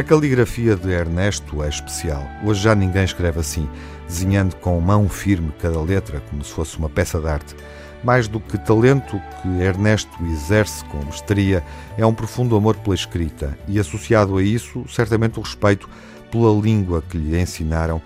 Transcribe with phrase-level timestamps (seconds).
[0.00, 2.26] A caligrafia de Ernesto é especial.
[2.42, 3.68] Hoje já ninguém escreve assim,
[4.06, 7.54] desenhando com mão firme cada letra, como se fosse uma peça de arte.
[8.02, 11.62] Mais do que talento que Ernesto exerce com mestria,
[11.98, 15.86] é um profundo amor pela escrita e, associado a isso, certamente o respeito
[16.30, 18.00] pela língua que lhe ensinaram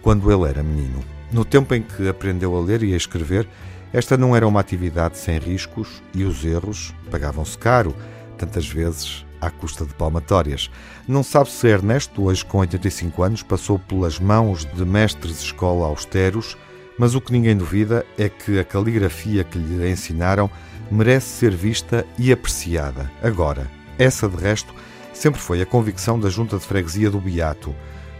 [0.00, 1.04] quando ele era menino.
[1.30, 3.46] No tempo em que aprendeu a ler e a escrever,
[3.94, 7.94] esta não era uma atividade sem riscos e os erros pagavam-se caro,
[8.36, 10.68] tantas vezes à custa de palmatórias.
[11.06, 15.86] Não sabe se Ernesto, hoje com 85 anos, passou pelas mãos de mestres de escola
[15.86, 16.58] austeros,
[16.98, 20.50] mas o que ninguém duvida é que a caligrafia que lhe ensinaram
[20.90, 23.08] merece ser vista e apreciada.
[23.22, 24.74] Agora, essa de resto
[25.12, 27.72] sempre foi a convicção da Junta de Freguesia do Beato,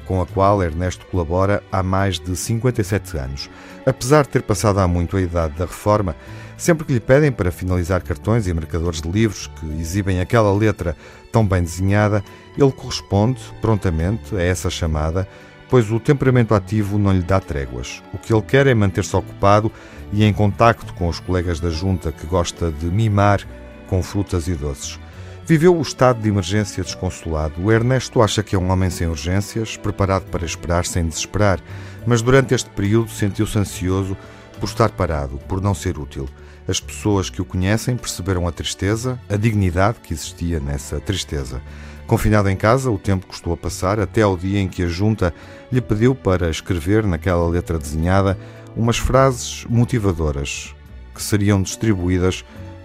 [0.07, 3.51] com a qual Ernesto colabora há mais de 57 anos.
[3.87, 6.15] Apesar de ter passado há muito a idade da reforma,
[6.57, 10.97] Sempre que lhe pedem para finalizar cartões e marcadores de livros que exibem aquela letra
[11.33, 12.23] tão bem desenhada,
[12.57, 15.29] ele corresponde prontamente a essa chamada,
[15.69, 18.03] pois o temperamento ativo não lhe dá tréguas.
[18.13, 19.71] O que ele quer é manter-se ocupado
[20.13, 23.41] e em contacto com os colegas da junta que gosta de mimar
[23.89, 24.99] com frutas e doces.
[25.47, 27.63] Viveu o estado de emergência desconsolado.
[27.63, 31.61] O Ernesto acha que é um homem sem urgências, preparado para esperar sem desesperar,
[32.07, 34.17] mas durante este período sentiu-se ansioso
[34.59, 36.27] por estar parado, por não ser útil.
[36.67, 41.61] As pessoas que o conhecem perceberam a tristeza, a dignidade que existia nessa tristeza.
[42.07, 45.35] Confinado em casa, o tempo custou a passar até ao dia em que a junta
[45.71, 48.39] lhe pediu para escrever naquela letra desenhada
[48.75, 50.75] umas frases motivadoras
[51.15, 52.45] que seriam distribuídas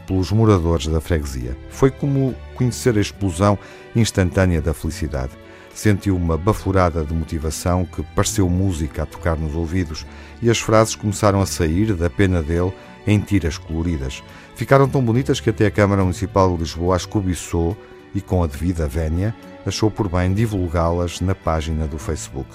[0.09, 1.55] pelos moradores da freguesia.
[1.69, 3.59] Foi como conhecer a explosão
[3.95, 5.33] instantânea da felicidade.
[5.71, 10.07] Sentiu uma baforada de motivação que pareceu música a tocar nos ouvidos
[10.41, 12.73] e as frases começaram a sair da pena dele
[13.05, 14.23] em tiras coloridas.
[14.55, 17.77] Ficaram tão bonitas que até a Câmara Municipal de Lisboa as cobiçou
[18.13, 22.49] e, com a devida vénia, achou por bem divulgá-las na página do Facebook.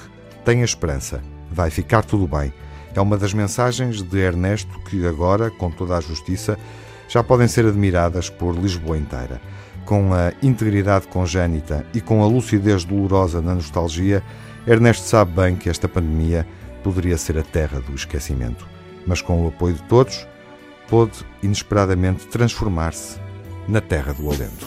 [0.45, 1.23] Tenha esperança,
[1.53, 2.53] vai ficar tudo bem.
[2.97, 6.59] É uma das mensagens de Ernesto que agora, com toda a justiça,
[7.15, 9.41] já podem ser admiradas por Lisboa inteira.
[9.85, 14.21] Com a integridade congénita e com a lucidez dolorosa na nostalgia,
[14.67, 16.45] Ernesto sabe bem que esta pandemia
[16.83, 18.67] poderia ser a terra do esquecimento.
[19.07, 20.27] Mas com o apoio de todos,
[20.89, 23.21] pôde inesperadamente transformar-se
[23.69, 24.67] na terra do alento.